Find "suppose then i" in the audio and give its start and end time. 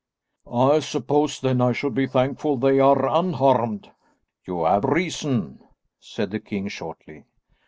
0.79-1.73